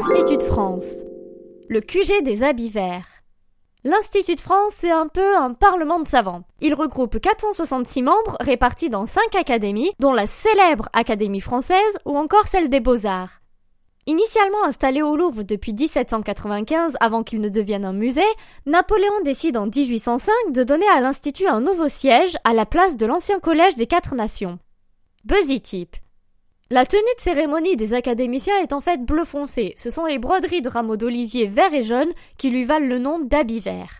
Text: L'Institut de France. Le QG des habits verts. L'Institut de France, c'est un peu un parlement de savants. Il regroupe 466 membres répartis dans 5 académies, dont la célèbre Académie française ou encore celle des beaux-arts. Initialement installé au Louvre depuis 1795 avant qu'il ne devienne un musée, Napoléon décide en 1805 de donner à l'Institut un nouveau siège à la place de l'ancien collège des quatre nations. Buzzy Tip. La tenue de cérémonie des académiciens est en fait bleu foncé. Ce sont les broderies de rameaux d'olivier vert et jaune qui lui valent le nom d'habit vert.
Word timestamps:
L'Institut 0.00 0.38
de 0.38 0.44
France. 0.44 1.04
Le 1.68 1.82
QG 1.82 2.22
des 2.22 2.42
habits 2.42 2.70
verts. 2.70 3.06
L'Institut 3.84 4.36
de 4.36 4.40
France, 4.40 4.72
c'est 4.78 4.90
un 4.90 5.08
peu 5.08 5.36
un 5.36 5.52
parlement 5.52 6.00
de 6.00 6.08
savants. 6.08 6.44
Il 6.62 6.72
regroupe 6.72 7.20
466 7.20 8.00
membres 8.00 8.38
répartis 8.40 8.88
dans 8.88 9.04
5 9.04 9.34
académies, 9.34 9.92
dont 9.98 10.14
la 10.14 10.26
célèbre 10.26 10.88
Académie 10.94 11.42
française 11.42 11.98
ou 12.06 12.16
encore 12.16 12.46
celle 12.46 12.70
des 12.70 12.80
beaux-arts. 12.80 13.42
Initialement 14.06 14.64
installé 14.64 15.02
au 15.02 15.16
Louvre 15.16 15.42
depuis 15.42 15.74
1795 15.74 16.96
avant 16.98 17.22
qu'il 17.22 17.42
ne 17.42 17.50
devienne 17.50 17.84
un 17.84 17.92
musée, 17.92 18.22
Napoléon 18.64 19.20
décide 19.22 19.58
en 19.58 19.66
1805 19.66 20.32
de 20.52 20.62
donner 20.62 20.88
à 20.94 21.02
l'Institut 21.02 21.46
un 21.46 21.60
nouveau 21.60 21.88
siège 21.88 22.38
à 22.44 22.54
la 22.54 22.64
place 22.64 22.96
de 22.96 23.04
l'ancien 23.04 23.38
collège 23.38 23.76
des 23.76 23.86
quatre 23.86 24.14
nations. 24.14 24.60
Buzzy 25.24 25.60
Tip. 25.60 25.96
La 26.72 26.86
tenue 26.86 27.02
de 27.18 27.20
cérémonie 27.20 27.74
des 27.74 27.94
académiciens 27.94 28.56
est 28.62 28.72
en 28.72 28.80
fait 28.80 29.04
bleu 29.04 29.24
foncé. 29.24 29.74
Ce 29.76 29.90
sont 29.90 30.04
les 30.04 30.20
broderies 30.20 30.62
de 30.62 30.68
rameaux 30.68 30.96
d'olivier 30.96 31.48
vert 31.48 31.74
et 31.74 31.82
jaune 31.82 32.12
qui 32.38 32.48
lui 32.48 32.62
valent 32.62 32.86
le 32.86 33.00
nom 33.00 33.18
d'habit 33.18 33.58
vert. 33.58 33.90